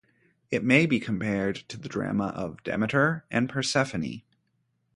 It 0.49 0.63
may 0.63 0.87
be 0.87 0.99
compared 0.99 1.57
to 1.69 1.77
the 1.77 1.87
drama 1.87 2.29
of 2.29 2.63
Demeter 2.63 3.23
and 3.29 3.47
Persephone. 3.47 4.23